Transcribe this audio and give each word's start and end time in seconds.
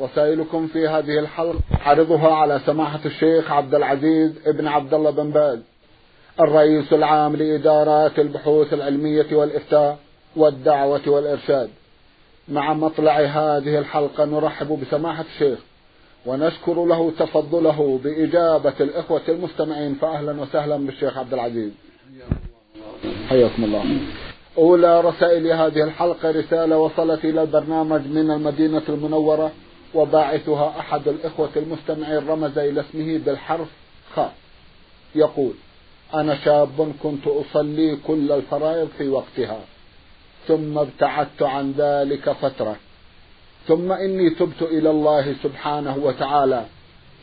رسائلكم 0.00 0.66
في 0.66 0.88
هذه 0.88 1.18
الحلقة. 1.18 1.58
عرضها 1.84 2.34
على 2.34 2.60
سماحة 2.66 3.00
الشيخ 3.04 3.50
عبد 3.50 3.74
العزيز 3.74 4.32
ابن 4.46 4.66
عبد 4.66 4.94
الله 4.94 5.10
بن 5.10 5.30
باز 5.30 5.58
الرئيس 6.40 6.92
العام 6.92 7.36
لإدارات 7.36 8.18
البحوث 8.18 8.72
العلمية 8.72 9.26
والإفتاء 9.32 9.98
والدعوة 10.36 11.00
والإرشاد. 11.06 11.70
مع 12.48 12.74
مطلع 12.74 13.20
هذه 13.20 13.78
الحلقة 13.78 14.24
نرحب 14.24 14.80
بسماحة 14.80 15.24
الشيخ 15.34 15.58
ونشكر 16.26 16.84
له 16.84 17.12
تفضله 17.18 18.00
بإجابة 18.04 18.74
الإخوة 18.80 19.22
المستمعين 19.28 19.94
فأهلا 19.94 20.40
وسهلا 20.40 20.76
بالشيخ 20.76 21.18
عبد 21.18 21.34
العزيز. 21.34 21.72
حياكم 23.28 23.64
الله. 23.64 23.84
أولى 24.58 25.00
رسائل 25.00 25.46
هذه 25.46 25.82
الحلقة 25.84 26.30
رسالة 26.30 26.78
وصلت 26.78 27.24
إلى 27.24 27.42
البرنامج 27.42 28.06
من 28.06 28.30
المدينة 28.30 28.82
المنورة. 28.88 29.50
وباعثها 29.96 30.74
أحد 30.80 31.08
الإخوة 31.08 31.50
المستمعين 31.56 32.28
رمز 32.28 32.58
إلى 32.58 32.80
اسمه 32.80 33.18
بالحرف 33.18 33.68
خ. 34.16 34.20
يقول 35.14 35.52
أنا 36.14 36.36
شاب 36.44 36.92
كنت 37.02 37.26
أصلي 37.26 37.96
كل 38.06 38.32
الفرائض 38.32 38.88
في 38.98 39.08
وقتها 39.08 39.60
ثم 40.48 40.78
ابتعدت 40.78 41.42
عن 41.42 41.74
ذلك 41.78 42.30
فترة 42.30 42.76
ثم 43.68 43.92
إني 43.92 44.30
تبت 44.30 44.62
إلى 44.62 44.90
الله 44.90 45.34
سبحانه 45.42 45.96
وتعالى 45.96 46.64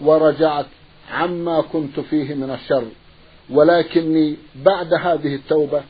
ورجعت 0.01 0.65
عما 1.11 1.61
كنت 1.61 1.99
فيه 1.99 2.33
من 2.33 2.49
الشر 2.51 2.85
ولكني 3.49 4.35
بعد 4.55 4.93
هذه 4.93 5.35
التوبة 5.35 5.83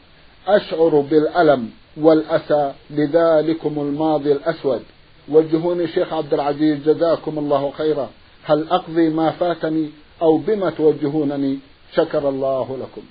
أشعر 0.47 0.99
بالألم 0.99 1.69
والأسى 1.97 2.73
لذلكم 2.89 3.73
الماضي 3.79 4.31
الأسود. 4.31 4.83
وجهوني 5.29 5.87
شيخ 5.87 6.13
عبد 6.13 6.33
العزيز 6.33 6.77
جزاكم 6.85 7.39
الله 7.39 7.71
خيرا. 7.77 8.09
هل 8.43 8.67
أقضي 8.69 9.09
ما 9.09 9.31
فاتني 9.31 9.89
أو 10.21 10.37
بما 10.37 10.69
توجهونني؟ 10.69 11.59
شكر 11.95 12.29
الله 12.29 12.77
لكم. 12.81 13.01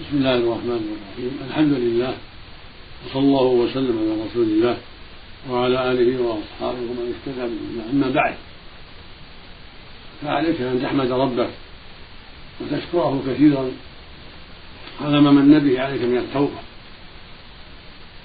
بسم 0.00 0.16
الله 0.16 0.36
الرحمن 0.36 0.80
الرحيم. 0.86 1.38
الحمد 1.48 1.72
لله 1.72 2.14
وصلى 3.06 3.22
الله 3.22 3.42
وسلم 3.42 3.98
على 3.98 4.12
رسول 4.26 4.42
الله 4.42 4.76
وعلى 5.50 5.92
آله 5.92 6.22
وأصحابه 6.22 6.78
ومن 6.78 7.14
اهتدى 7.14 7.40
به 7.40 7.90
أما 7.90 8.10
بعد 8.10 8.34
فعليك 10.22 10.60
أن 10.60 10.82
تحمد 10.82 11.12
ربك 11.12 11.50
وتشكره 12.60 13.22
كثيرا 13.26 13.70
على 15.00 15.20
ما 15.20 15.30
من 15.30 15.58
به 15.58 15.80
عليك 15.80 16.02
من 16.02 16.18
التوبة. 16.18 16.69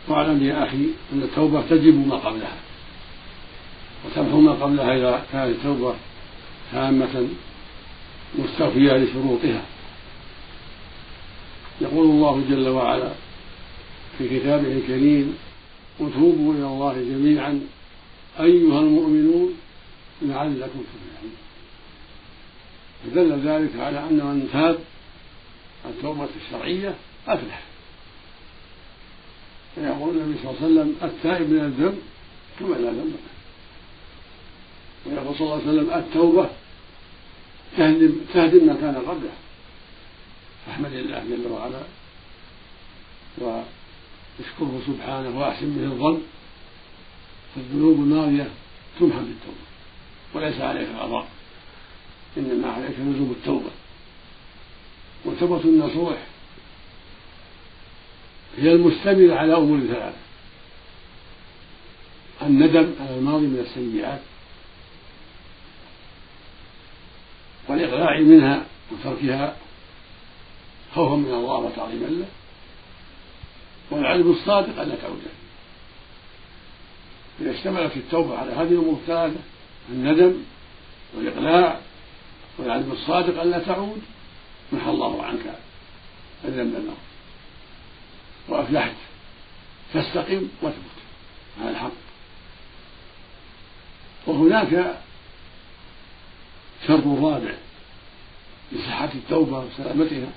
واعلم 0.07 0.43
يا 0.43 0.63
أخي 0.63 0.85
أن 1.13 1.23
التوبة 1.23 1.61
تجب 1.61 2.07
ما 2.07 2.15
قبلها. 2.15 2.57
وتمحو 4.05 4.39
ما 4.41 4.51
قبلها 4.51 4.97
إذا 4.97 5.25
كانت 5.31 5.55
التوبة 5.55 5.95
تامة 6.71 7.27
مستوفية 8.39 8.93
لشروطها. 8.93 9.61
يقول 11.81 12.05
الله 12.05 12.43
جل 12.49 12.67
وعلا 12.69 13.11
في 14.17 14.39
كتابه 14.39 14.71
الكريم 14.71 15.37
وتوبوا 15.99 16.53
إلى 16.53 16.65
الله 16.65 16.93
جميعا 16.93 17.61
أيها 18.39 18.79
المؤمنون 18.79 19.53
لعلكم 20.21 20.83
تفلحون. 20.93 21.35
فدل 23.05 23.49
ذلك 23.49 23.79
على 23.79 23.99
أن 23.99 24.17
من 24.17 24.49
تاب 24.53 24.79
التوبة 25.85 26.27
الشرعية 26.45 26.95
أفلح. 27.27 27.61
فيقول 29.75 30.17
النبي 30.17 30.39
صلى 30.41 30.51
الله 30.51 30.61
عليه 30.61 30.65
وسلم 30.65 30.95
التائب 31.03 31.49
من 31.49 31.59
الذنب 31.59 31.97
كما 32.59 32.75
لا 32.75 32.91
ذنب 32.91 33.15
ويقول 35.05 35.35
صلى 35.35 35.41
الله 35.41 35.61
عليه 35.61 35.63
وسلم 35.67 35.93
التوبة 35.93 36.49
تهدم 37.77 38.15
تهدم 38.33 38.67
ما 38.67 38.73
كان 38.73 38.95
قبله. 38.95 39.31
فاحمد 40.65 40.93
الله 40.93 41.23
جل 41.29 41.51
وعلا 41.51 41.81
واشكره 43.37 44.81
سبحانه 44.87 45.39
وأحسن 45.39 45.69
به 45.69 45.85
الظن 45.85 46.21
فالذنوب 47.55 47.97
الماضية 47.99 48.49
تمحى 48.99 49.19
بالتوبة 49.19 49.65
وليس 50.33 50.61
عليك 50.61 50.87
قضاء 50.99 51.27
إنما 52.37 52.67
عليك 52.71 52.91
لزوم 52.99 53.35
التوبة. 53.39 53.71
وتوبة 55.25 55.61
النصوح. 55.63 56.17
هي 58.57 58.71
المشتملة 58.71 59.35
على 59.35 59.57
أمور 59.57 59.79
ثلاثة 59.79 60.17
الندم 62.41 62.91
على 62.99 63.17
الماضي 63.17 63.45
من 63.47 63.59
السيئات 63.59 64.19
والإقلاع 67.67 68.19
منها 68.19 68.65
وتركها 68.91 69.55
خوفا 70.95 71.15
من 71.15 71.33
الله 71.33 71.57
وتعظيما 71.57 72.05
له. 72.05 72.27
والعلم 73.91 74.31
الصادق 74.31 74.81
ألا 74.81 74.95
تعود 74.95 75.21
إذا 77.41 77.51
اشتملت 77.51 77.97
التوبة 77.97 78.37
على 78.37 78.51
هذه 78.51 78.71
الأمور 78.71 78.93
الثلاثة 78.93 79.39
الندم 79.89 80.33
والإقلاع 81.17 81.79
والعلم 82.57 82.91
الصادق 82.91 83.41
ألا 83.41 83.59
تعود 83.59 84.01
محى 84.71 84.89
الله 84.89 85.23
عنك 85.23 85.55
الذنب 86.45 86.75
الماضي 86.75 87.14
وأفلحت. 88.49 88.95
فاستقم 89.93 90.47
واثبت 90.61 90.95
على 91.61 91.69
الحق. 91.69 91.91
وهناك 94.27 94.99
شرط 96.87 97.07
رابع 97.07 97.53
لصحة 98.71 99.09
التوبة 99.15 99.59
وسلامتها. 99.59 100.29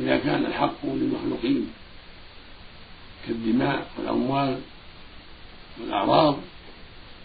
إذا 0.00 0.16
كان 0.18 0.46
الحق 0.46 0.84
للمخلوقين 0.84 1.72
كالدماء 3.26 3.90
والأموال 3.98 4.60
والأعراض 5.80 6.36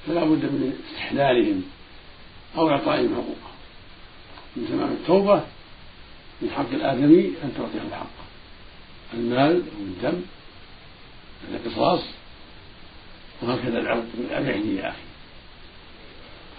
فلا 0.08 0.24
بد 0.24 0.46
من 0.46 0.80
استحلالهم 0.90 1.64
أو 2.58 2.70
إعطائهم 2.70 3.16
حقوقهم. 3.16 3.56
من 4.56 4.68
تمام 4.70 4.92
التوبة 4.92 5.44
من 6.42 6.50
حق 6.50 6.70
الآدمي 6.74 7.34
أن 7.44 7.54
تعطيه 7.58 7.88
الحق. 7.88 8.25
المال 9.14 9.52
أو 9.52 9.82
الدم 9.82 10.22
القصاص 11.52 12.02
وهكذا 13.42 13.80
العرض 13.80 14.10
سامحني 14.30 14.76
يا 14.76 14.90
أخي. 14.90 14.98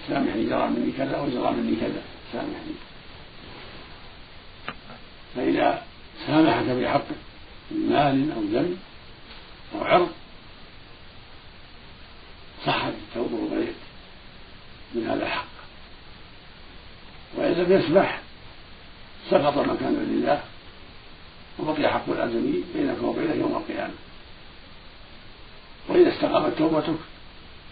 سامحني 0.08 0.44
جرى 0.44 0.68
مني 0.68 0.92
كذا 0.92 1.20
وجرى 1.20 1.50
مني 1.50 1.76
كذا. 1.76 2.02
سامحني 2.32 2.74
فإذا 5.36 5.82
سامحك 6.26 6.64
بحق 6.64 7.04
مال 7.70 8.32
أو 8.32 8.42
دم 8.42 8.76
أو 9.74 9.84
عرض 9.84 10.10
صحت 12.66 12.92
التوبة 12.92 13.34
وبرئت 13.34 13.74
من 14.94 15.06
هذا 15.06 15.26
الحق. 15.26 15.46
وإن 17.36 17.52
لم 17.52 17.72
يسمح 17.72 18.20
سقط 19.30 19.58
مكان 19.58 19.94
لله. 20.10 20.42
وبقي 21.58 21.92
حق 21.92 22.08
الآدمي 22.08 22.64
بينك 22.74 23.02
وبينه 23.02 23.34
يوم 23.34 23.56
القيامة. 23.56 23.94
وإذا 25.88 26.14
استقامت 26.14 26.58
توبتك 26.58 26.98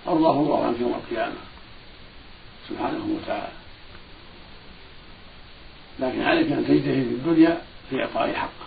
أرضاه 0.08 0.32
الله 0.32 0.66
عنك 0.66 0.80
يوم 0.80 0.94
القيامة. 0.94 1.36
سبحانه 2.68 3.18
وتعالى. 3.22 3.52
لكن 6.00 6.22
عليك 6.22 6.52
أن 6.52 6.64
تجتهد 6.64 6.82
في 6.82 7.14
الدنيا 7.14 7.62
في 7.90 8.02
إعطاء 8.02 8.34
حق. 8.34 8.64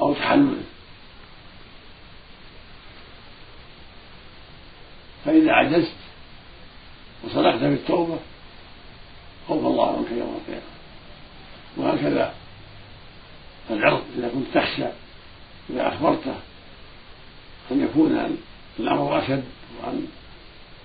أو 0.00 0.14
تحلله 0.14 0.62
فإذا 5.24 5.52
عجزت 5.52 5.96
وصدقت 7.24 7.58
في 7.58 7.66
التوبة 7.66 8.18
خوف 9.48 9.66
الله 9.66 9.96
عنك 9.96 10.18
يوم 10.18 10.40
وهكذا 11.96 12.34
العرض 13.70 14.02
إذا 14.18 14.28
كنت 14.28 14.46
تخشى 14.54 14.86
إذا 15.70 15.88
أخبرته 15.88 16.34
أن 17.70 17.82
يكون 17.82 18.36
الأمر 18.78 19.18
أشد 19.18 19.44
وأن 19.82 20.06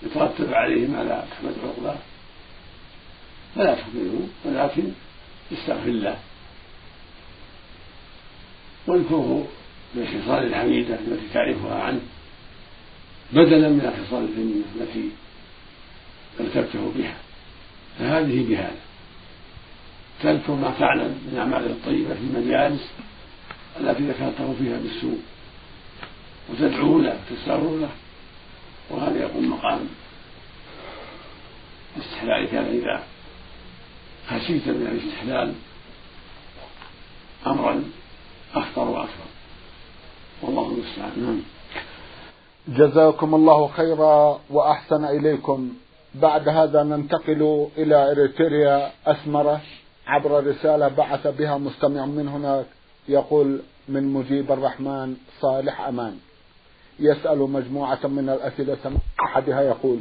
يترتب 0.04 0.54
عليه 0.54 0.88
ما 0.88 1.04
لا 1.04 1.24
تحمد 1.32 1.54
عقباه 1.64 1.98
فلا 3.56 3.76
تخبره 3.76 4.28
ولكن 4.46 4.84
استغفر 5.54 5.90
الله. 5.90 6.18
واذكره 8.88 9.48
بالخصال 9.96 10.44
الحميدة 10.44 10.96
التي 10.96 11.34
تعرفها 11.34 11.84
عنه. 11.84 12.02
بدلا 13.32 13.70
من 13.70 13.94
الخصال 13.98 14.24
الذميمة 14.24 14.64
التي 14.76 15.10
ارتبته 16.40 16.92
بها. 16.96 17.16
فهذه 18.00 18.50
بهذا. 18.50 18.91
تذكر 20.24 20.54
ما 20.54 20.74
تعلم 20.80 21.08
من 21.08 21.30
الأعمال 21.34 21.72
الطيبة 21.72 22.14
في 22.14 22.20
المجالس 22.20 22.92
التي 23.80 24.04
ذكرته 24.04 24.56
فيها 24.60 24.78
بالسوء. 24.78 25.20
وتدعو 26.50 27.00
له 27.00 27.20
وتستغفر 27.32 27.76
له 27.76 27.90
وهذا 28.90 29.20
يقوم 29.20 29.52
مقام 29.52 29.80
استحلال 31.98 32.48
كان 32.48 32.66
إذا 32.66 33.04
خشيت 34.28 34.68
من 34.68 34.88
الاستحلال 34.88 35.54
أمرا 37.48 37.84
أخطر 38.56 38.88
وأكثر 38.88 39.30
والله 40.42 40.72
المستعان. 40.72 41.12
نعم. 41.18 41.42
جزاكم 42.68 43.36
الله 43.36 43.68
خيرا 43.68 44.42
وأحسن 44.50 45.06
إليكم. 45.06 45.70
بعد 46.16 46.50
هذا 46.50 46.84
ننتقل 46.84 47.68
إلى 47.78 48.12
إريتريا 48.12 48.92
أسمرة. 49.06 49.62
عبر 50.08 50.48
رسالة 50.48 50.88
بعث 50.88 51.28
بها 51.28 51.58
مستمع 51.58 52.06
من 52.06 52.28
هناك 52.28 52.66
يقول 53.08 53.62
من 53.88 54.14
مجيب 54.14 54.52
الرحمن 54.52 55.16
صالح 55.42 55.82
أمان. 55.82 56.20
يسأل 57.00 57.38
مجموعة 57.38 58.08
من 58.08 58.30
الأسئلة 58.30 58.98
أحدها 59.26 59.62
يقول 59.62 60.00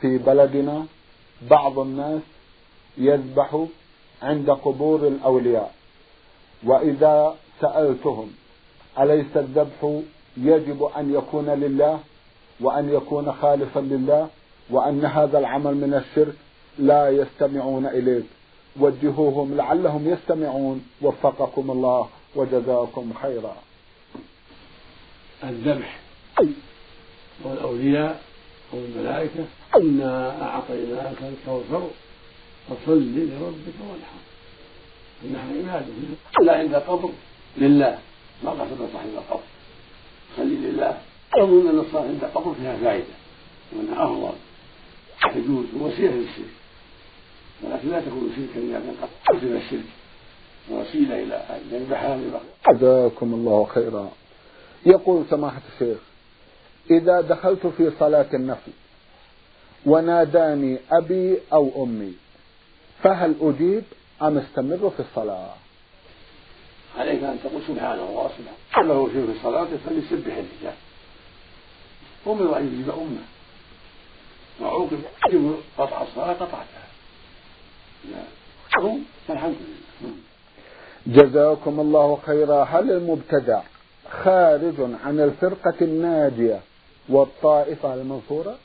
في 0.00 0.18
بلدنا 0.18 0.86
بعض 1.50 1.78
الناس 1.78 2.22
يذبح 2.98 3.64
عند 4.22 4.50
قبور 4.50 5.08
الأولياء. 5.08 5.74
وإذا 6.64 7.36
سألتهم 7.60 8.30
أليس 8.98 9.36
الذبح 9.36 10.00
يجب 10.36 10.82
أن 10.96 11.14
يكون 11.14 11.50
لله 11.50 12.00
وأن 12.60 12.94
يكون 12.94 13.32
خالصا 13.32 13.80
لله 13.80 14.28
وأن 14.70 15.04
هذا 15.04 15.38
العمل 15.38 15.74
من 15.74 15.94
الشرك؟ 15.94 16.34
لا 16.78 17.10
يستمعون 17.10 17.86
إليك 17.86 18.24
وجهوهم 18.76 19.56
لعلهم 19.56 20.08
يستمعون. 20.08 20.86
وفقكم 21.02 21.70
الله 21.70 22.08
وجزاكم 22.34 23.12
خيرا. 23.22 23.56
الذبح 25.44 25.98
والأولياء 27.44 28.22
والملائكة 28.72 29.44
إنا 29.76 30.42
أعطيناك 30.42 31.16
الكوثر 31.22 31.90
فصل 32.68 32.98
لربك 32.98 33.78
وانحر. 33.80 34.20
إنها 35.24 35.74
عباده 35.74 35.92
لا 36.42 36.58
عند 36.58 36.74
قبر. 36.74 37.10
لله. 37.56 37.98
ما 38.44 38.50
قصد 38.50 38.88
صاحب 38.92 39.08
القبر. 39.14 39.42
خلي 40.36 40.56
لله. 40.56 40.98
يظن 41.38 41.68
أن 41.68 41.78
الصلاة 41.78 42.02
عند 42.02 42.24
قبر 42.24 42.54
فيها 42.54 42.76
فائدة. 42.76 43.14
وأنها 43.72 44.04
أفضل 44.04 44.32
تجوز 45.34 45.64
وسيلة 45.80 46.14
للشرك. 46.14 46.63
ولكن 47.64 47.88
لا 47.88 48.00
تكون 48.00 48.32
شركا 48.36 48.66
إذا 48.66 48.80
كان 48.80 48.94
قد 49.02 49.08
قصد 49.28 49.44
الشرك. 49.44 49.84
وسيلة 50.70 51.22
إلى 51.22 51.34
أن 51.34 51.60
يذبحها 51.72 52.18
جزاكم 52.72 53.34
الله 53.34 53.64
خيرا. 53.64 54.10
يقول 54.86 55.24
سماحة 55.30 55.60
الشيخ 55.74 55.98
إذا 56.90 57.20
دخلت 57.20 57.66
في 57.66 57.90
صلاة 57.98 58.26
النفل 58.34 58.72
وناداني 59.86 60.78
أبي 60.92 61.38
أو 61.52 61.84
أمي 61.84 62.12
فهل 63.02 63.34
أجيب 63.40 63.84
أم 64.22 64.38
استمر 64.38 64.90
في 64.96 65.00
الصلاة؟ 65.00 65.54
عليك 66.98 67.22
أن 67.22 67.38
تقول 67.44 67.62
سبحان 67.68 67.98
الله 67.98 68.30
سبحان 68.38 68.88
له 68.88 69.08
شيء 69.12 69.26
في 69.26 69.32
الصلاة 69.38 69.68
فليسبح 69.86 70.36
الرجال. 70.36 70.74
أمر 72.26 72.58
أن 72.58 72.66
يجيب 72.66 72.90
أمه. 72.90 73.24
وعوقب 74.60 75.00
قطع 75.78 76.02
الصلاة 76.02 76.32
قطعتها. 76.32 76.83
لا 78.10 78.22
فالحمد 79.28 79.54
لله 79.54 80.12
جزاكم 81.06 81.80
الله 81.80 82.18
خيرا. 82.26 82.64
هل 82.64 82.90
المبتدع 82.90 83.60
خارج 84.10 84.74
عن 85.04 85.20
الفرقة 85.20 85.74
الناجية 85.82 86.60
والطائفة 87.08 87.94
المنصورة؟ 87.94 88.56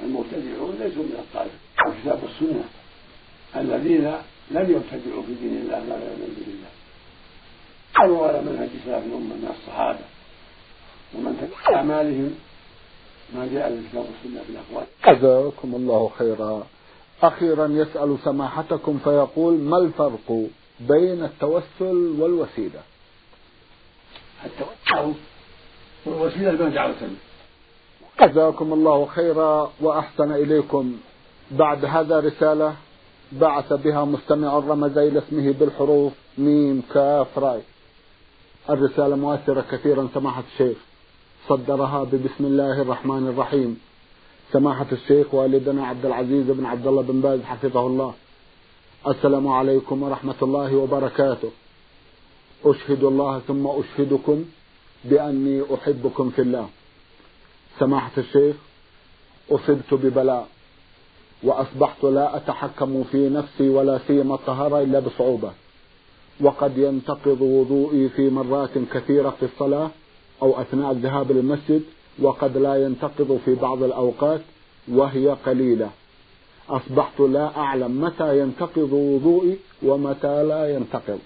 المبتدعون 0.00 0.74
ليسوا 0.80 1.02
من 1.02 1.16
الطائفة. 1.18 1.58
الكتاب 1.86 2.18
والسنة 2.22 2.64
الذين 3.56 4.12
لم 4.50 4.70
يبتدعوا 4.70 5.22
في 5.22 5.34
دين 5.34 5.56
الله 5.62 5.78
ما 5.78 5.94
لا 5.94 6.04
يؤمن 6.04 6.34
به 6.36 6.46
الله. 6.52 6.72
كانوا 7.96 8.26
على 8.26 8.40
منهج 8.40 8.68
سلف 8.84 9.04
الأمة 9.06 9.34
من 9.34 9.54
الصحابة. 9.60 9.98
ومن 11.14 11.32
تبع 11.40 11.76
أعمالهم 11.76 12.34
ما 13.34 13.48
جاء 13.52 13.68
في 13.68 13.74
الكتاب 13.74 14.04
والسنة 14.04 14.42
في 14.42 14.50
الأقوال. 14.50 14.86
جزاكم 15.06 15.74
الله 15.74 16.10
خيرا. 16.18 16.66
أخيرا 17.22 17.66
يسأل 17.66 18.16
سماحتكم 18.24 18.98
فيقول 19.04 19.54
ما 19.54 19.78
الفرق 19.78 20.46
بين 20.80 21.24
التوسل 21.24 22.14
والوسيلة؟ 22.20 22.80
التوسل 24.44 25.14
والوسيلة 26.06 26.52
ما 26.52 26.68
جعل 26.68 26.94
جزاكم 28.22 28.72
الله 28.72 29.06
خيرا 29.06 29.72
وأحسن 29.80 30.32
إليكم. 30.32 30.96
بعد 31.50 31.84
هذا 31.84 32.20
رسالة 32.20 32.74
بعث 33.32 33.72
بها 33.72 34.04
مستمع 34.04 34.58
رمز 34.58 34.98
إلى 34.98 35.18
اسمه 35.18 35.52
بالحروف 35.52 36.12
ميم 36.38 36.82
كاف 36.94 37.38
راي. 37.38 37.60
الرسالة 38.70 39.16
مؤثرة 39.16 39.64
كثيرا 39.70 40.08
سماحة 40.14 40.42
الشيخ. 40.52 40.76
صدرها 41.48 42.04
ببسم 42.04 42.44
الله 42.44 42.82
الرحمن 42.82 43.28
الرحيم. 43.28 43.80
سماحة 44.52 44.86
الشيخ 44.92 45.34
والدنا 45.34 45.86
عبد 45.86 46.06
العزيز 46.06 46.46
بن 46.46 46.64
عبد 46.64 46.86
الله 46.86 47.02
بن 47.02 47.20
باز 47.20 47.40
حفظه 47.42 47.86
الله. 47.86 48.14
السلام 49.08 49.48
عليكم 49.48 50.02
ورحمة 50.02 50.34
الله 50.42 50.76
وبركاته. 50.76 51.50
أشهد 52.64 53.04
الله 53.04 53.38
ثم 53.38 53.66
أشهدكم 53.66 54.44
بأني 55.04 55.62
أحبكم 55.74 56.30
في 56.30 56.42
الله. 56.42 56.68
سماحة 57.78 58.10
الشيخ 58.18 58.56
أصبت 59.50 59.94
ببلاء 59.94 60.48
وأصبحت 61.42 62.04
لا 62.04 62.36
أتحكم 62.36 63.04
في 63.12 63.28
نفسي 63.28 63.68
ولا 63.68 64.00
سيما 64.06 64.34
الطهارة 64.34 64.82
إلا 64.82 64.98
بصعوبة. 64.98 65.52
وقد 66.40 66.78
ينتقض 66.78 67.40
وضوئي 67.40 68.08
في 68.08 68.30
مرات 68.30 68.78
كثيرة 68.92 69.30
في 69.30 69.44
الصلاة 69.44 69.90
أو 70.42 70.60
أثناء 70.60 70.92
الذهاب 70.92 71.32
للمسجد 71.32 71.82
وقد 72.22 72.56
لا 72.56 72.84
ينتقض 72.84 73.40
في 73.44 73.54
بعض 73.54 73.82
الأوقات 73.82 74.40
وهي 74.88 75.36
قليلة. 75.46 75.90
أصبحت 76.68 77.20
لا 77.20 77.56
أعلم 77.56 78.00
متى 78.00 78.38
ينتقض 78.38 78.92
وضوئي 78.92 79.56
ومتى 79.82 80.42
لا 80.44 80.74
ينتقض. 80.74 81.18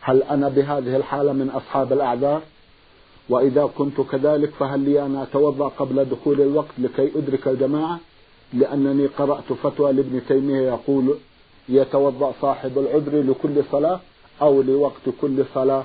هل 0.00 0.22
أنا 0.22 0.48
بهذه 0.48 0.96
الحالة 0.96 1.32
من 1.32 1.50
أصحاب 1.50 1.92
الأعذار؟ 1.92 2.42
وإذا 3.28 3.70
كنت 3.78 4.00
كذلك 4.00 4.50
فهل 4.50 4.80
لي 4.80 5.02
أن 5.02 5.16
أتوضأ 5.16 5.68
قبل 5.68 6.04
دخول 6.04 6.40
الوقت 6.40 6.74
لكي 6.78 7.10
أدرك 7.18 7.48
الجماعة؟ 7.48 8.00
لأنني 8.52 9.06
قرأت 9.06 9.52
فتوى 9.62 9.92
لابن 9.92 10.20
تيمية 10.28 10.60
يقول 10.60 11.14
يتوضأ 11.68 12.32
صاحب 12.42 12.78
العذر 12.78 13.22
لكل 13.22 13.64
صلاة 13.72 14.00
أو 14.42 14.62
لوقت 14.62 15.08
كل 15.20 15.44
صلاة. 15.54 15.84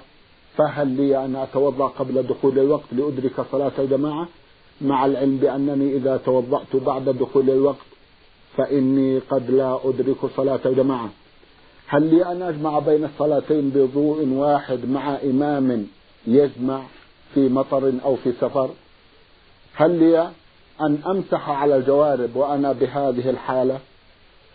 فهل 0.57 0.87
لي 0.87 1.25
أن 1.25 1.35
أتوضأ 1.35 1.87
قبل 1.87 2.23
دخول 2.23 2.59
الوقت 2.59 2.83
لأدرك 2.91 3.45
صلاة 3.51 3.71
الجماعة؟ 3.79 4.27
مع 4.81 5.05
العلم 5.05 5.37
بأنني 5.37 5.95
إذا 5.95 6.17
توضأت 6.17 6.75
بعد 6.75 7.09
دخول 7.09 7.49
الوقت 7.49 7.85
فإني 8.57 9.19
قد 9.19 9.51
لا 9.51 9.79
أدرك 9.83 10.17
صلاة 10.37 10.59
الجماعة. 10.65 11.09
هل 11.87 12.15
لي 12.15 12.31
أن 12.31 12.41
أجمع 12.41 12.79
بين 12.79 13.05
الصلاتين 13.05 13.69
بضوء 13.69 14.27
واحد 14.27 14.85
مع 14.85 15.17
إمام 15.23 15.87
يجمع 16.27 16.81
في 17.33 17.49
مطر 17.49 17.93
أو 18.05 18.15
في 18.15 18.31
سفر؟ 18.31 18.69
هل 19.75 19.99
لي 19.99 20.31
أن 20.81 20.97
أمسح 21.07 21.49
على 21.49 21.77
الجوارب 21.77 22.35
وأنا 22.35 22.71
بهذه 22.71 23.29
الحالة؟ 23.29 23.79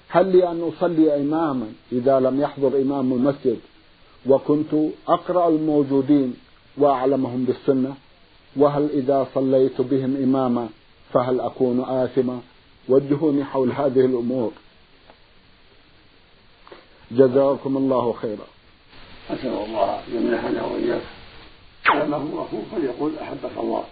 هل 0.09 0.37
لي 0.37 0.49
أن 0.49 0.71
أصلي 0.77 1.17
إماما 1.17 1.73
إذا 1.93 2.21
لم 2.21 2.41
يحضر 2.41 2.83
إمام 2.83 3.13
المسجد؟ 3.13 3.59
وكنت 4.27 4.75
أقرأ 5.09 5.49
الموجودين 5.49 6.37
وأعلمهم 6.79 7.45
بالسنة 7.45 7.95
وهل 8.57 8.91
إذا 8.91 9.27
صليت 9.35 9.81
بهم 9.81 10.17
إماما 10.23 10.69
فهل 11.13 11.41
أكون 11.41 11.81
آثما؟ 11.81 12.41
وجهوني 12.89 13.45
حول 13.45 13.73
هذه 13.73 14.01
الأمور. 14.01 14.53
جزاكم 17.11 17.77
الله 17.77 18.13
خيرا. 18.13 18.47
أسأل 19.31 19.49
الله 19.49 20.03
يمنحنا 20.13 20.65
وإياك. 20.65 21.03
على 21.87 22.09
ما 22.09 22.17
هو 22.17 22.45
فليقول 22.73 23.19
أحبك 23.19 23.59
الله. 23.59 23.85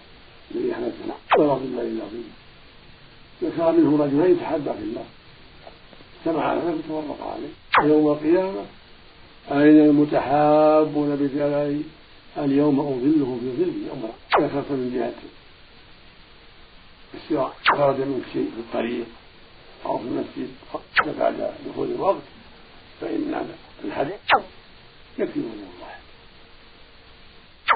الذي 0.55 0.75
حدثنا 0.75 1.15
ورضي 1.39 1.65
الله 1.65 1.83
العظيم. 1.83 2.33
ذكر 3.43 3.73
منه 3.73 4.05
رجلين 4.05 4.41
تحبا 4.41 4.73
في 4.73 4.83
الله 4.83 5.05
سمع 6.25 6.45
على 6.45 6.61
نفسه 6.61 6.95
وتفرق 6.95 7.27
عليه. 7.27 7.89
يوم 7.93 8.13
القيامة 8.13 8.65
أين 9.51 9.81
المتحابون 9.81 11.17
بجلالي 11.17 11.83
اليوم 12.39 12.81
أظله 12.81 13.39
في 13.41 13.51
ظلي 13.57 13.87
يوم 13.89 14.11
ذكرت 14.41 14.71
من 14.71 14.93
جهة 14.95 15.15
السواء 17.15 17.53
خرج 17.77 18.01
منك 18.01 18.23
شيء 18.33 18.51
في 18.55 18.61
الطريق 18.61 19.07
أو 19.87 19.99
في 19.99 20.05
المسجد 20.05 20.49
بعد 21.19 21.55
دخول 21.67 21.91
الوقت 21.91 22.23
فإن 23.01 23.47
الحديث 23.85 24.15
يكفي 25.19 25.39
من 25.39 25.69
الله. 25.71 25.95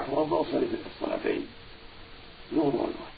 توضأ 0.07 0.43
في 0.43 0.57
الصلاتين. 0.97 1.47
نور 2.53 2.69
الله. 2.69 3.11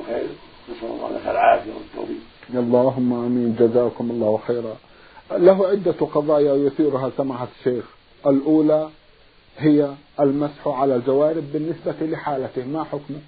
الخير 0.00 0.28
نسأل 0.70 0.88
الله 0.88 1.10
لك 1.10 1.26
العافية 1.26 1.72
والتوفيق. 1.72 2.22
اللهم 2.50 3.12
آمين. 3.12 3.56
جزاكم 3.60 4.10
الله 4.10 4.40
خيرا. 4.46 4.76
له 5.38 5.66
عدة 5.66 5.92
قضايا 5.92 6.54
يثيرها 6.54 7.10
سماحة 7.16 7.48
الشيخ. 7.58 7.84
الأولى 8.26 8.88
هي 9.58 9.90
المسح 10.20 10.68
على 10.68 10.96
الجوارب 10.96 11.52
بالنسبة 11.52 12.06
لحالته 12.06 12.64
ما 12.64 12.84
حكمه؟ 12.84 13.20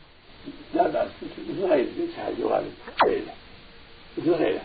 لا 0.75 0.88
بأس 0.88 1.08
مثل 1.22 1.64
غيره 1.64 1.88
يمسح 2.00 2.26
الجوارب 2.26 2.64
غيره 3.06 3.34
مثل 4.18 4.30
غيره 4.30 4.60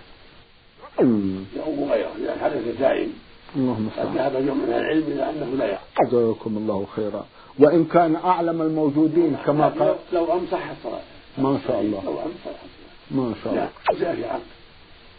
يؤم 0.99 1.91
غيره 1.91 2.11
إذا 2.19 2.35
حدث 2.41 2.79
دائم 2.79 3.13
اللهم 3.55 3.89
قد 3.97 4.15
ذهب 4.15 4.31
جمع 4.31 4.53
من 4.53 4.73
العلم 4.73 5.03
إلى 5.07 5.29
أنه 5.29 5.55
لا 5.57 5.65
يقع 5.65 6.09
جزاكم 6.11 6.57
الله 6.57 6.87
خيرا. 6.95 7.25
وإن 7.59 7.85
كان 7.85 8.15
أعلم 8.15 8.61
الموجودين 8.61 9.37
كما 9.45 9.67
قال 9.67 9.95
لو 10.13 10.33
أمسح 10.33 10.69
الصلاة. 10.69 11.01
ما 11.37 11.59
شاء 11.67 11.81
الله. 11.81 12.03
لو 12.05 12.11
أمسح 12.11 12.45
الصلاة. 12.45 12.71
ما 13.11 13.33
شاء 13.43 13.53
الله. 13.53 13.69
جاء 13.99 14.15
في 14.15 14.25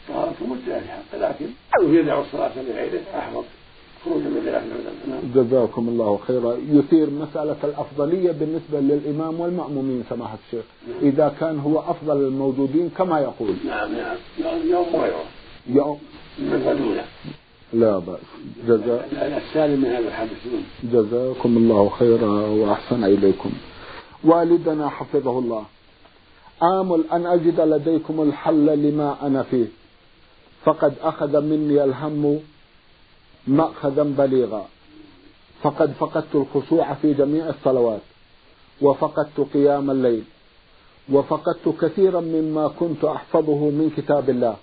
في 0.06 0.12
حق 0.88 1.18
لكن 1.18 1.46
لو 1.80 1.92
يدع 1.94 2.20
الصلاة 2.20 2.62
لغيره 2.62 3.00
أحفظ. 3.14 3.44
خروجا 4.04 4.24
من 4.24 4.42
خلاف 4.44 4.62
العلماء 4.64 5.22
جزاكم 5.34 5.88
الله 5.88 6.18
خيرا. 6.26 6.56
يثير 6.70 7.10
مسألة 7.10 7.56
الأفضلية 7.64 8.32
بالنسبة 8.32 8.80
للإمام 8.80 9.40
والمأمومين 9.40 10.04
سماحة 10.10 10.38
الشيخ. 10.46 10.64
إذا 11.02 11.34
كان 11.40 11.58
هو 11.58 11.78
أفضل 11.78 12.16
الموجودين 12.16 12.90
كما 12.98 13.20
يقول. 13.20 13.54
نعم 13.66 13.92
نعم. 13.92 14.16
يوم 14.70 14.86
غيره 14.94 15.24
يوم. 15.66 15.98
من 16.38 17.02
لا 17.72 17.98
بأس. 17.98 18.18
جزاء. 18.66 19.08
السالم 19.46 19.80
من 19.80 19.86
هذا 19.86 20.28
جزاكم 20.84 21.56
الله 21.56 21.88
خيرا 21.88 22.30
وأحسن 22.30 23.04
إليكم. 23.04 23.50
والدنا 24.24 24.88
حفظه 24.88 25.38
الله. 25.38 25.64
آمل 26.62 27.04
أن 27.12 27.26
أجد 27.26 27.60
لديكم 27.60 28.22
الحل 28.22 28.66
لما 28.66 29.16
أنا 29.22 29.42
فيه. 29.42 29.81
فقد 30.64 30.94
أخذ 31.02 31.40
مني 31.40 31.84
الهم 31.84 32.40
مأخذا 33.46 34.02
بليغا. 34.02 34.66
فقد 35.62 35.92
فقدت 35.92 36.34
الخشوع 36.34 36.94
في 36.94 37.14
جميع 37.14 37.48
الصلوات 37.48 38.00
وفقدت 38.82 39.40
قيام 39.54 39.90
الليل 39.90 40.24
وفقدت 41.12 41.68
كثيرا 41.80 42.20
مما 42.20 42.68
كنت 42.68 43.04
أحفظه 43.04 43.56
من 43.56 43.90
كتاب 43.96 44.30
الله 44.30 44.56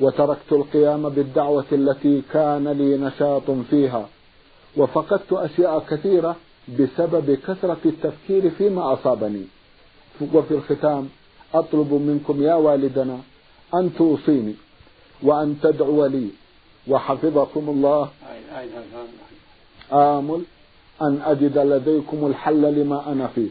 وتركت 0.00 0.52
القيام 0.52 1.08
بالدعوة 1.08 1.64
التي 1.72 2.22
كان 2.32 2.68
لي 2.68 2.96
نشاط 2.96 3.50
فيها 3.70 4.08
وفقدت 4.76 5.32
أشياء 5.32 5.84
كثيرة 5.90 6.36
بسبب 6.78 7.38
كثرة 7.46 7.78
التفكير 7.84 8.50
فيما 8.50 8.92
أصابني. 8.92 9.44
وفي 10.34 10.54
الختام 10.54 11.08
أطلب 11.54 11.92
منكم 11.92 12.42
يا 12.42 12.54
والدنا 12.54 13.18
أن 13.74 13.90
توصيني. 13.98 14.54
وأن 15.22 15.58
تدعو 15.62 16.06
لي. 16.06 16.28
وحفظكم 16.88 17.68
الله. 17.68 18.08
آمل 19.92 20.42
أن 21.02 21.22
أجد 21.24 21.58
لديكم 21.58 22.26
الحل 22.26 22.62
لما 22.62 23.12
أنا 23.12 23.26
فيه. 23.26 23.48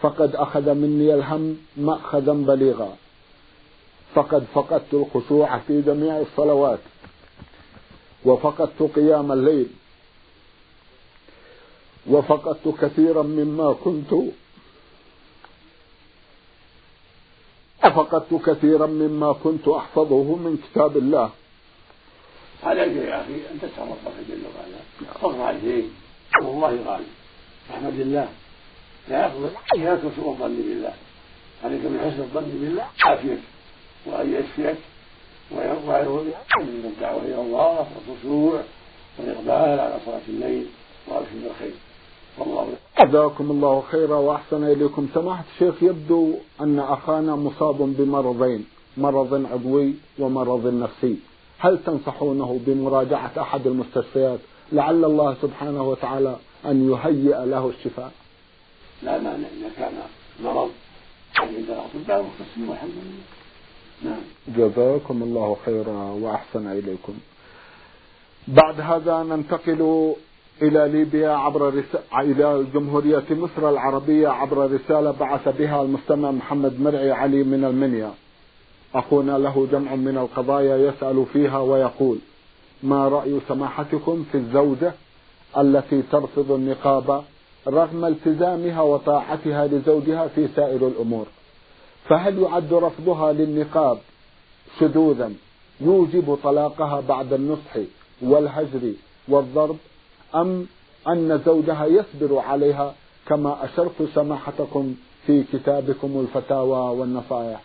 فقد 0.00 0.36
أخذ 0.36 0.74
مني 0.74 1.14
الهم 1.14 1.56
مأخذا 1.76 2.32
بليغا. 2.32 2.96
فقد 4.14 4.44
فقدت 4.54 4.94
الخشوع 4.94 5.58
في 5.58 5.82
جميع 5.82 6.20
الصلوات. 6.20 6.78
وفقدت 8.24 8.82
قيام 8.82 9.32
الليل. 9.32 9.66
وفقدت 12.10 12.74
كثيرا 12.80 13.22
مما 13.22 13.72
كنت 13.84 14.14
فقدت 17.90 18.34
كثيرا 18.34 18.86
مما 18.86 19.32
كنت 19.32 19.68
أحفظه 19.68 20.22
من 20.36 20.58
كتاب 20.64 20.96
الله. 20.96 21.30
عليك 22.62 22.96
يا 22.96 23.20
أخي. 23.20 23.34
أن 23.34 23.58
تسأل 23.62 23.78
ربك 23.78 24.16
جل 24.28 24.42
وعلا 24.56 25.10
فاغفر 25.20 25.42
عليه 25.42 25.84
والله 26.42 26.78
غالب 26.86 27.06
أحمد 27.70 28.00
الله 28.00 28.28
لا 29.08 29.30
إياك 29.74 30.00
سوء 30.16 30.30
الظن 30.30 30.56
بالله. 30.56 30.94
عليك 31.64 31.80
من 31.84 31.98
حسن 32.00 32.22
الظن 32.22 32.50
بالله. 32.60 32.86
عافيك. 33.04 33.38
وأن 34.06 34.34
يشفيك 34.34 34.76
من 35.50 36.92
الدعوة 36.94 37.22
إلى 37.22 37.40
الله 37.40 37.86
والخشوع 38.08 38.62
والإقبال 39.18 39.80
على 39.80 39.98
صلاة 40.06 40.20
الليل 40.28 40.66
وأبشر 41.08 41.30
بالخير 41.42 41.74
والله 42.38 42.74
جزاكم 43.04 43.50
الله 43.50 43.82
خيرا 43.90 44.16
وأحسن 44.16 44.64
إليكم. 44.64 45.08
سماحة 45.14 45.44
الشيخ 45.54 45.82
يبدو 45.82 46.34
أن 46.60 46.78
أخانا 46.78 47.36
مصاب 47.36 47.76
بمرضين 47.76 48.64
مرض 48.96 49.46
عضوي 49.52 49.94
ومرض 50.18 50.66
نفسي. 50.66 51.16
هل 51.58 51.78
تنصحونه 51.86 52.60
بمراجعة 52.66 53.32
أحد 53.38 53.66
المستشفيات؟ 53.66 54.38
لعل 54.72 55.04
الله 55.04 55.36
سبحانه 55.42 55.82
وتعالى 55.82 56.36
أن 56.66 56.90
يهيئ 56.90 57.44
له 57.44 57.68
الشفاء. 57.68 58.12
لا 59.02 59.18
مانع 59.18 59.48
إذا 59.58 59.70
كان 59.76 59.92
مرض 60.44 60.70
عند 61.38 61.54
الأطباء 61.54 62.22
مختصين 62.22 62.68
والحمد 62.68 62.90
لله. 62.90 63.22
نعم. 64.10 64.22
جزاكم 64.48 65.22
الله 65.22 65.56
خيرا 65.66 65.98
وأحسن 66.22 66.66
إليكم. 66.66 67.14
بعد 68.48 68.80
هذا 68.80 69.22
ننتقل 69.22 70.14
إلى 70.62 70.88
ليبيا 70.88 71.30
عبر 71.30 71.74
رس... 71.74 72.02
إلى 72.18 72.64
جمهورية 72.74 73.24
مصر 73.30 73.68
العربية 73.70 74.28
عبر 74.28 74.70
رسالة 74.72 75.10
بعث 75.10 75.48
بها 75.48 75.82
المستمع 75.82 76.30
محمد 76.30 76.80
مرعي 76.80 77.12
علي 77.12 77.42
من 77.42 77.64
المنيا. 77.64 78.10
أخونا 78.94 79.38
له 79.38 79.68
جمع 79.72 79.94
من 79.94 80.18
القضايا 80.18 80.76
يسأل 80.76 81.26
فيها 81.32 81.58
ويقول 81.58 82.18
ما 82.82 83.08
رأي 83.08 83.38
سماحتكم 83.48 84.24
في 84.32 84.38
الزوجة 84.38 84.92
التي 85.58 86.02
ترفض 86.02 86.52
النقاب 86.52 87.24
رغم 87.68 88.04
التزامها 88.04 88.82
وطاعتها 88.82 89.66
لزوجها 89.66 90.28
في 90.28 90.48
سائر 90.56 90.86
الأمور؟ 90.86 91.26
فهل 92.08 92.38
يعد 92.38 92.72
رفضها 92.72 93.32
للنقاب 93.32 93.98
شذوذا 94.80 95.32
يوجب 95.80 96.38
طلاقها 96.42 97.00
بعد 97.08 97.32
النصح 97.32 97.76
والهجر 98.22 98.92
والضرب 99.28 99.76
أم 100.34 100.66
أن 101.08 101.42
زوجها 101.46 101.86
يصبر 101.86 102.38
عليها 102.38 102.94
كما 103.28 103.64
أشرت 103.64 104.08
سماحتكم 104.14 104.94
في 105.26 105.44
كتابكم 105.52 106.26
الفتاوى 106.28 106.98
والنصائح؟ 106.98 107.60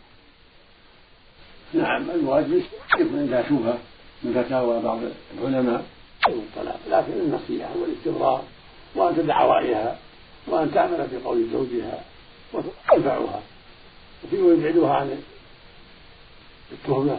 نعم 1.74 2.10
الواجب 2.10 2.64
يكون 3.00 3.20
عندها 3.20 3.44
شبهة 3.50 3.78
من 4.24 4.44
فتاوى 4.44 4.82
بعض 4.82 5.00
العلماء. 5.38 5.86
الطلاق 6.28 6.80
لكن 6.90 7.14
النصيحة 7.14 7.70
والاستمرار 7.82 8.44
وأن 8.96 9.16
تدع 9.16 9.46
رأيها 9.46 10.00
وأن 10.48 10.72
تعمل 10.74 11.08
بقول 11.14 11.48
زوجها 11.54 12.04
وتنفعها 12.54 13.42
ويبعدها 14.34 14.94
عن 14.94 15.22
التهمة 16.72 17.18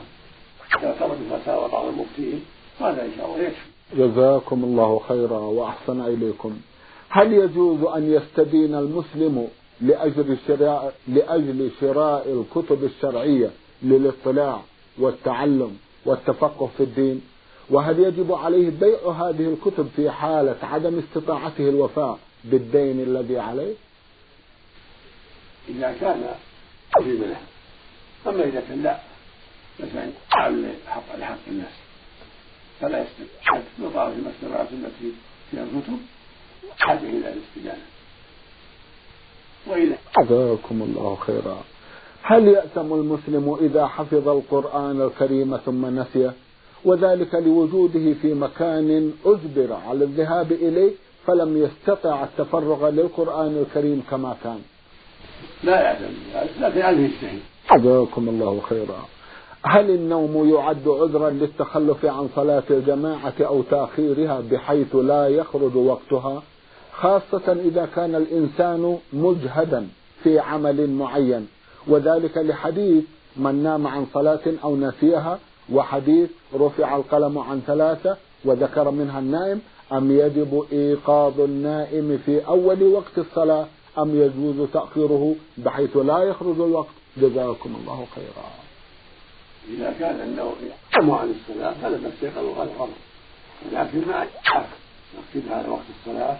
إذا 0.79 0.97
ترك 1.01 1.19
فتاوى 1.31 1.69
بعض 1.69 1.87
المفتين 1.87 2.45
هذا 2.81 3.03
إن 3.05 3.13
شاء 3.17 3.27
الله 3.27 3.39
يكفي. 3.43 3.78
جزاكم 3.97 4.65
الله 4.65 5.01
خيرا 5.09 5.39
وأحسن 5.39 6.01
إليكم. 6.01 6.61
هل 7.09 7.33
يجوز 7.33 7.85
أن 7.85 8.13
يستدين 8.13 8.75
المسلم 8.75 9.49
لأجل 9.81 10.37
شراء 10.47 10.95
لأجل 11.09 11.71
شراء 11.81 12.29
الكتب 12.29 12.85
الشرعية 12.85 13.51
للاطلاع 13.83 14.61
والتعلم 14.99 15.77
والتفقه 16.05 16.71
في 16.77 16.83
الدين؟ 16.83 17.23
وهل 17.71 17.99
يجب 17.99 18.33
عليه 18.33 18.71
بيع 18.71 19.11
هذه 19.11 19.55
الكتب 19.55 19.89
في 19.97 20.11
حالة 20.11 20.57
عدم 20.63 20.99
استطاعته 20.99 21.69
الوفاء 21.69 22.19
بالدين 22.45 23.01
الذي 23.01 23.39
عليه؟ 23.39 23.75
إذا 25.69 25.97
كان 26.01 26.35
في 26.99 27.11
منها 27.11 27.41
أما 28.27 28.45
إذا 28.45 28.61
كان 28.69 28.83
لا 28.83 28.99
مثلا 29.81 30.11
حق 31.21 31.39
الناس. 31.49 31.88
فلا 32.81 32.99
يستطيع 33.05 33.63
يطاع 33.79 34.11
في 34.11 34.17
المكتبات 34.17 34.69
التي 34.73 35.13
فيها 35.51 35.63
الكتب 35.63 35.99
حاجة 36.79 36.99
إلى 36.99 37.33
الاستدانة 37.33 37.83
وإلى 39.67 39.97
جزاكم 40.19 40.83
الله 40.83 41.17
خيرا 41.27 41.63
هل 42.23 42.49
يأتم 42.49 42.93
المسلم 42.93 43.57
إذا 43.61 43.87
حفظ 43.87 44.29
القرآن 44.29 45.03
الكريم 45.03 45.57
ثم 45.57 45.99
نسيه 46.01 46.33
وذلك 46.85 47.35
لوجوده 47.35 48.15
في 48.23 48.35
مكان 48.35 49.13
أجبر 49.27 49.73
على 49.89 50.05
الذهاب 50.05 50.53
إليه 50.53 50.91
فلم 51.27 51.57
يستطع 51.57 52.25
التفرغ 52.25 52.89
للقرآن 52.89 53.65
الكريم 53.67 54.03
كما 54.11 54.37
كان 54.45 54.59
لا 55.65 55.81
يعلم 55.83 56.15
لكن 56.61 56.83
عليه 56.83 57.05
يجتهد 57.05 57.41
جزاكم 57.83 58.29
الله 58.29 58.61
خيرا 58.69 59.07
هل 59.63 59.91
النوم 59.91 60.55
يعد 60.55 60.89
عذرا 60.89 61.31
للتخلف 61.31 62.05
عن 62.05 62.29
صلاة 62.37 62.63
الجماعة 62.71 63.35
أو 63.41 63.63
تأخيرها 63.63 64.41
بحيث 64.51 64.97
لا 64.97 65.29
يخرج 65.29 65.77
وقتها؟ 65.77 66.43
خاصة 66.93 67.53
إذا 67.53 67.89
كان 67.97 68.15
الإنسان 68.15 68.99
مجهدا 69.13 69.89
في 70.23 70.39
عمل 70.39 70.91
معين 70.91 71.49
وذلك 71.87 72.37
لحديث 72.37 73.05
من 73.37 73.63
نام 73.63 73.87
عن 73.87 74.07
صلاة 74.15 74.41
أو 74.65 74.77
نسيها 74.77 75.39
وحديث 75.73 76.31
رفع 76.55 76.97
القلم 76.97 77.39
عن 77.39 77.61
ثلاثة 77.67 78.17
وذكر 78.45 78.91
منها 78.91 79.19
النائم 79.19 79.61
أم 79.93 80.11
يجب 80.11 80.65
إيقاظ 80.73 81.41
النائم 81.41 82.19
في 82.27 82.47
أول 82.47 82.83
وقت 82.83 83.19
الصلاة 83.19 83.67
أم 83.99 84.21
يجوز 84.23 84.69
تأخيره 84.73 85.35
بحيث 85.59 85.97
لا 85.97 86.19
يخرج 86.19 86.61
الوقت؟ 86.61 86.89
جزاكم 87.17 87.77
الله 87.81 88.07
خيرا. 88.15 88.68
إذا 89.69 89.95
كان 89.99 90.21
النوم 90.21 90.55
يحكم 90.63 91.11
عن 91.11 91.35
الصلاة 91.35 91.75
فلا 91.83 92.11
تستيقظ 92.11 92.59
غير 92.59 92.69
غلط. 92.79 92.91
لكن 93.73 94.09
ما 94.09 94.27
يقصد 95.15 95.53
على 95.53 95.69
وقت 95.69 95.85
الصلاة 96.01 96.39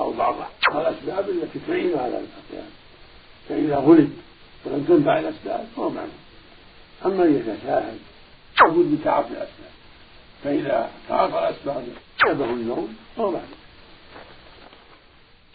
أو 0.00 0.12
بعض 0.12 0.34
الأسباب 0.74 1.28
التي 1.30 1.58
تعين 1.68 1.98
على 1.98 2.18
القيام 2.18 2.70
فإذا 3.48 3.76
غلب 3.76 4.12
ولم 4.64 4.84
تنفع 4.88 5.18
الأسباب 5.18 5.66
فهو 5.76 5.90
معلوم. 5.90 6.10
أما 7.06 7.24
إذا 7.24 7.56
لابد 7.64 8.76
من 8.76 9.00
تعاطي 9.04 9.28
الأسباب. 9.28 9.70
فإذا 10.44 10.90
تعاطى 11.08 11.38
الأسباب 11.38 11.84
غلبه 12.26 12.44
النوم 12.44 12.96
فهو 13.16 13.30
معلوم. 13.30 13.48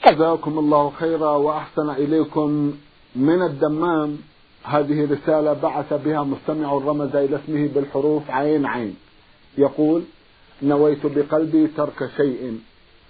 جزاكم 0.07 0.59
الله 0.59 0.89
خيرا 0.89 1.31
وأحسن 1.31 1.89
إليكم 1.89 2.77
من 3.15 3.41
الدمام. 3.41 4.17
هذه 4.63 5.11
رسالة 5.11 5.53
بعث 5.53 5.93
بها 5.93 6.23
مستمع 6.23 6.73
رمز 6.73 7.15
إلى 7.15 7.39
اسمه 7.45 7.67
بالحروف 7.67 8.31
عين 8.31 8.65
عين. 8.65 8.95
يقول 9.57 10.03
نويت 10.61 11.05
بقلبي 11.05 11.67
ترك 11.67 12.09
شيء 12.17 12.59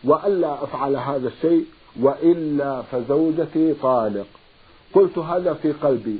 وألا 0.03 0.63
أفعل 0.63 0.95
هذا 0.95 1.27
الشيء 1.27 1.65
وإلا 1.99 2.81
فزوجتي 2.81 3.73
طالق. 3.73 4.27
قلت 4.93 5.17
هذا 5.17 5.53
في 5.53 5.71
قلبي 5.71 6.19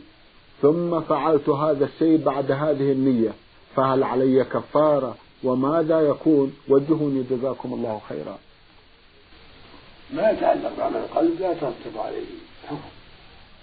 ثم 0.62 1.02
فعلت 1.02 1.50
هذا 1.50 1.86
الشيء 1.86 2.18
بعد 2.18 2.52
هذه 2.52 2.92
النية 2.92 3.34
فهل 3.76 4.04
علي 4.04 4.44
كفارة؟ 4.44 5.16
وماذا 5.44 6.02
يكون؟ 6.02 6.54
وجهوني 6.70 7.24
جزاكم 7.32 7.74
الله 7.74 8.02
خيرا. 8.10 8.38
ما 10.14 10.32
يتعلق 10.32 10.72
بعمل 10.78 10.98
القلب 10.98 11.40
لا 11.40 11.54
ترتب 11.54 11.98
عليه. 11.98 12.26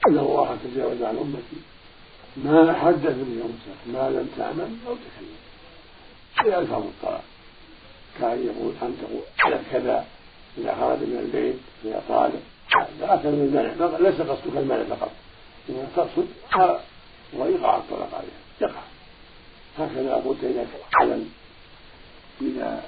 أن 0.07 0.19
الله 0.19 0.57
تجاوز 0.65 1.03
عن 1.03 1.17
أمتي. 1.17 1.61
ما 2.37 2.73
حدث 2.73 3.07
اليوم 3.07 3.59
ما 3.87 4.11
لم 4.11 4.29
تعمل 4.39 4.77
أو 4.87 4.95
تكلم. 4.95 5.39
هي 6.41 6.59
ألفاظ 6.59 6.83
الطلاق. 6.83 7.25
كان 8.21 8.47
يقول 8.47 8.73
أن 8.83 8.97
تقول 9.03 9.23
كذا 9.73 10.05
إذا 10.59 10.75
خرج 10.75 10.99
من 10.99 11.19
البيت 11.19 11.57
فهي 11.83 12.01
طالق 12.09 12.41
لا 13.01 13.15
أكثر 13.15 13.31
من 13.31 13.45
المنع 13.45 13.99
ليس 13.99 14.21
قصدك 14.21 14.57
المنع 14.57 14.85
فقط. 14.85 15.11
إنما 15.69 15.89
تقصد 15.97 16.27
ويقع 17.37 17.77
الطلاق 17.77 18.15
عليها 18.15 18.41
يقع. 18.61 18.81
هكذا 19.79 20.15
قلت 20.15 20.45
إذا 20.45 20.67
تعلم 20.93 21.31
إذا 22.41 22.83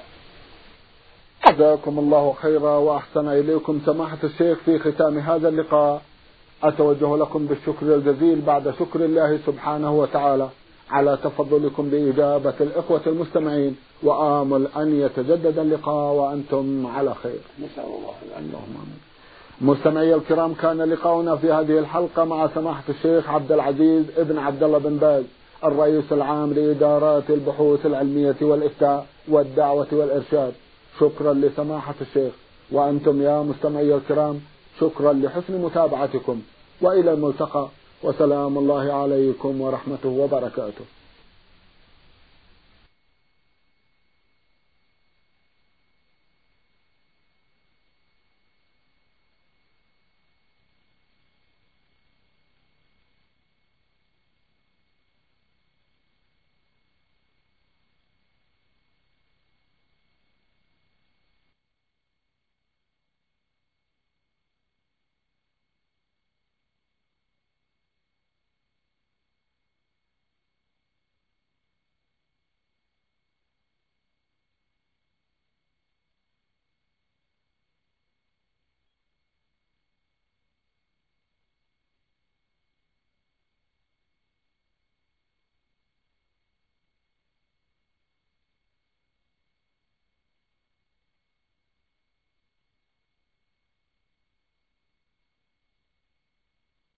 جزاكم 1.47 1.99
الله 1.99 2.33
خيرا 2.33 2.77
وأحسن 2.77 3.27
إليكم 3.27 3.81
سماحة 3.85 4.17
الشيخ 4.23 4.57
في 4.65 4.79
ختام 4.79 5.17
هذا 5.17 5.49
اللقاء. 5.49 6.01
أتوجه 6.63 7.17
لكم 7.17 7.45
بالشكر 7.45 7.95
الجزيل 7.95 8.41
بعد 8.41 8.73
شكر 8.79 9.05
الله 9.05 9.39
سبحانه 9.45 9.99
وتعالى 9.99 10.49
على 10.91 11.17
تفضلكم 11.23 11.89
بإجابة 11.89 12.53
الإخوة 12.61 13.01
المستمعين 13.07 13.75
وآمل 14.03 14.67
أن 14.77 15.01
يتجدد 15.01 15.59
اللقاء 15.59 16.13
وأنتم 16.13 16.87
على 16.87 17.13
خير. 17.23 17.39
نسأل 17.59 17.83
الله 17.83 18.13
اللهم 18.39 18.75
آمين 18.83 18.99
مستمعي 19.61 20.15
الكرام 20.15 20.53
كان 20.53 20.81
لقاؤنا 20.81 21.35
في 21.35 21.51
هذه 21.51 21.79
الحلقة 21.79 22.25
مع 22.25 22.47
سماحة 22.55 22.83
الشيخ 22.89 23.29
عبد 23.29 23.51
العزيز 23.51 24.05
ابن 24.17 24.37
عبد 24.37 24.63
الله 24.63 24.77
بن 24.77 24.97
باز 24.97 25.23
الرئيس 25.63 26.13
العام 26.13 26.53
لإدارات 26.53 27.29
البحوث 27.29 27.85
العلمية 27.85 28.35
والإفتاء 28.41 29.05
والدعوة 29.27 29.87
والإرشاد. 29.91 30.53
شكرا 30.99 31.33
لسماحة 31.33 31.95
الشيخ. 32.01 32.33
وأنتم 32.71 33.21
يا 33.21 33.41
مستمعي 33.41 33.95
الكرام 33.95 34.41
شكرا 34.79 35.13
لحسن 35.13 35.61
متابعتكم. 35.61 36.41
وإلى 36.81 37.13
الملتقى. 37.13 37.67
وسلام 38.03 38.57
الله 38.57 38.93
عليكم 38.93 39.61
ورحمته 39.61 40.09
وبركاته. 40.09 40.85